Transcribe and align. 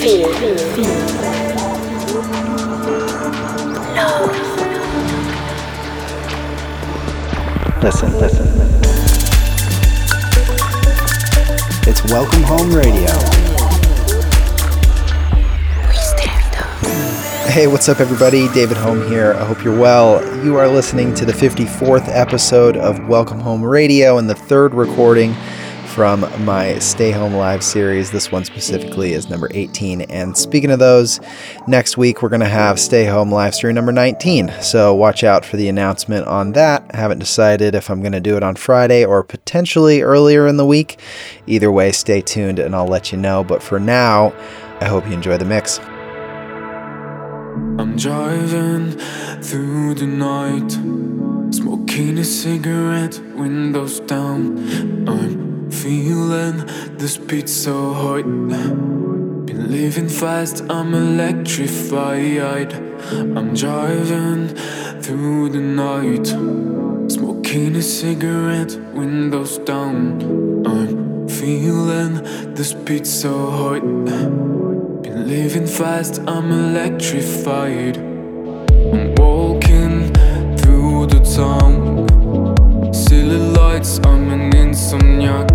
Feel. 0.00 0.30
Listen, 7.82 8.12
listen. 8.18 8.46
It's 11.86 12.02
Welcome 12.10 12.42
Home 12.44 12.74
Radio. 12.74 13.10
Hey, 17.50 17.66
what's 17.66 17.90
up, 17.90 18.00
everybody? 18.00 18.48
David 18.54 18.78
Home 18.78 19.06
here. 19.06 19.34
I 19.34 19.44
hope 19.44 19.62
you're 19.62 19.78
well. 19.78 20.24
You 20.42 20.56
are 20.56 20.68
listening 20.68 21.12
to 21.16 21.26
the 21.26 21.32
54th 21.32 22.08
episode 22.08 22.78
of 22.78 23.06
Welcome 23.06 23.40
Home 23.40 23.62
Radio 23.62 24.16
and 24.16 24.30
the 24.30 24.34
third 24.34 24.72
recording 24.72 25.34
from 25.90 26.20
my 26.44 26.78
Stay 26.78 27.10
Home 27.10 27.34
Live 27.34 27.64
series. 27.64 28.12
This 28.12 28.30
one 28.30 28.44
specifically 28.44 29.12
is 29.12 29.28
number 29.28 29.48
18. 29.52 30.02
And 30.02 30.36
speaking 30.36 30.70
of 30.70 30.78
those, 30.78 31.18
next 31.66 31.96
week 31.96 32.22
we're 32.22 32.28
going 32.28 32.40
to 32.40 32.48
have 32.48 32.78
Stay 32.78 33.06
Home 33.06 33.32
Live 33.32 33.56
stream 33.56 33.74
number 33.74 33.90
19. 33.90 34.52
So 34.62 34.94
watch 34.94 35.24
out 35.24 35.44
for 35.44 35.56
the 35.56 35.68
announcement 35.68 36.28
on 36.28 36.52
that. 36.52 36.86
I 36.92 36.96
haven't 36.96 37.18
decided 37.18 37.74
if 37.74 37.90
I'm 37.90 38.02
going 38.02 38.12
to 38.12 38.20
do 38.20 38.36
it 38.36 38.44
on 38.44 38.54
Friday 38.54 39.04
or 39.04 39.24
potentially 39.24 40.00
earlier 40.00 40.46
in 40.46 40.58
the 40.58 40.66
week. 40.66 41.00
Either 41.48 41.72
way, 41.72 41.90
stay 41.90 42.20
tuned 42.20 42.60
and 42.60 42.76
I'll 42.76 42.86
let 42.86 43.10
you 43.10 43.18
know. 43.18 43.42
But 43.42 43.60
for 43.60 43.80
now, 43.80 44.32
I 44.80 44.84
hope 44.84 45.06
you 45.06 45.12
enjoy 45.12 45.38
the 45.38 45.44
mix. 45.44 45.80
I'm 47.80 47.96
driving 47.96 48.92
through 49.42 49.94
the 49.94 50.06
night, 50.06 50.70
smoking 51.52 52.16
a 52.18 52.24
cigarette, 52.24 53.18
windows 53.34 53.98
down. 54.00 55.08
I'm 55.08 55.49
Feeling 55.70 56.66
this 56.98 57.16
beat 57.16 57.48
so 57.48 57.92
hot. 57.94 58.24
Been 58.24 59.70
living 59.70 60.08
fast, 60.08 60.64
I'm 60.68 60.92
electrified. 60.92 62.72
I'm 63.12 63.54
driving 63.54 64.48
through 65.00 65.50
the 65.50 65.60
night, 65.60 66.26
smoking 67.10 67.76
a 67.76 67.82
cigarette, 67.82 68.76
windows 68.94 69.58
down. 69.58 70.66
I'm 70.66 71.28
feeling 71.28 72.14
this 72.54 72.74
beat 72.74 73.06
so 73.06 73.50
hot. 73.50 73.82
Been 73.82 75.28
living 75.28 75.66
fast, 75.66 76.20
I'm 76.26 76.50
electrified. 76.50 77.96
I'm 77.96 79.14
walking 79.14 80.12
through 80.56 81.06
the 81.06 81.20
town 81.20 81.89
lights, 83.80 83.98
I'm 84.04 84.28
an 84.30 84.52
insomniac. 84.52 85.48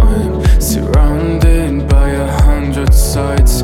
I'm 0.00 0.60
surrounded 0.60 1.88
by 1.88 2.10
a 2.10 2.26
hundred 2.42 2.92
sights. 2.92 3.62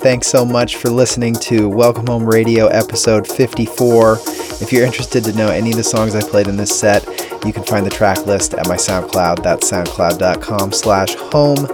Thanks 0.00 0.28
so 0.28 0.46
much 0.46 0.76
for 0.76 0.88
listening 0.88 1.34
to 1.34 1.68
Welcome 1.68 2.06
Home 2.06 2.24
Radio 2.24 2.68
episode 2.68 3.28
54. 3.28 4.14
If 4.62 4.72
you're 4.72 4.86
interested 4.86 5.22
to 5.24 5.32
know 5.34 5.48
any 5.48 5.72
of 5.72 5.76
the 5.76 5.84
songs 5.84 6.14
I 6.14 6.22
played 6.22 6.48
in 6.48 6.56
this 6.56 6.74
set, 6.74 7.06
you 7.44 7.52
can 7.52 7.64
find 7.64 7.84
the 7.84 7.90
track 7.90 8.24
list 8.24 8.54
at 8.54 8.66
my 8.66 8.76
SoundCloud. 8.76 9.42
That's 9.42 9.70
soundcloud.com 9.70 10.72
slash 10.72 11.16
home. 11.16 11.66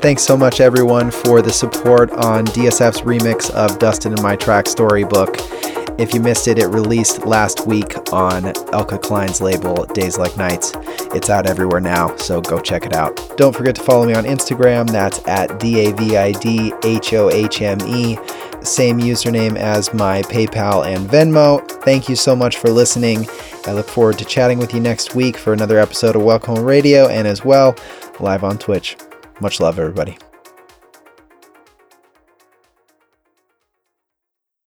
Thanks 0.00 0.22
so 0.22 0.36
much 0.36 0.60
everyone 0.60 1.10
for 1.10 1.42
the 1.42 1.52
support 1.52 2.12
on 2.12 2.46
DSF's 2.46 3.00
remix 3.00 3.50
of 3.50 3.80
Dustin 3.80 4.12
and 4.12 4.22
My 4.22 4.36
Track 4.36 4.68
Storybook. 4.68 5.34
If 5.98 6.14
you 6.14 6.20
missed 6.20 6.46
it, 6.46 6.60
it 6.60 6.68
released 6.68 7.26
last 7.26 7.66
week 7.66 7.96
on 8.12 8.44
Eelke 8.44 9.00
Kleijn's 9.00 9.40
label, 9.40 9.84
Days 9.86 10.16
Like 10.16 10.36
Nights. 10.36 10.74
It's 11.12 11.28
out 11.28 11.48
everywhere 11.48 11.80
now, 11.80 12.14
so 12.18 12.40
go 12.40 12.60
check 12.60 12.86
it 12.86 12.94
out. 12.94 13.18
Don't 13.36 13.54
forget 13.54 13.74
to 13.76 13.82
follow 13.82 14.06
me 14.06 14.14
on 14.14 14.24
Instagram. 14.24 14.88
That's 14.90 15.20
at 15.26 15.58
D 15.58 15.86
A 15.86 15.92
V 15.92 16.16
I 16.16 16.32
D 16.32 16.72
H 16.84 17.12
O 17.14 17.30
H 17.30 17.62
M 17.62 17.80
E. 17.82 18.16
Same 18.62 18.98
username 18.98 19.56
as 19.56 19.92
my 19.92 20.22
PayPal 20.22 20.86
and 20.86 21.08
Venmo. 21.08 21.68
Thank 21.82 22.08
you 22.08 22.16
so 22.16 22.34
much 22.34 22.56
for 22.56 22.70
listening. 22.70 23.26
I 23.66 23.72
look 23.72 23.88
forward 23.88 24.18
to 24.18 24.24
chatting 24.24 24.58
with 24.58 24.72
you 24.72 24.80
next 24.80 25.14
week 25.14 25.36
for 25.36 25.52
another 25.52 25.78
episode 25.78 26.16
of 26.16 26.22
Welcome 26.22 26.64
Radio 26.64 27.08
and 27.08 27.26
as 27.26 27.44
well 27.44 27.74
live 28.20 28.44
on 28.44 28.56
Twitch. 28.58 28.96
Much 29.40 29.60
love, 29.60 29.78
everybody. 29.78 30.16